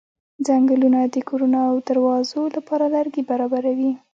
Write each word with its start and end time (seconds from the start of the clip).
څنګلونه 0.47 0.99
د 1.13 1.15
کورونو 1.29 1.59
او 1.69 1.75
دروازو 1.89 2.41
لپاره 2.55 2.85
لرګي 2.95 3.23
برابروي. 3.29 3.91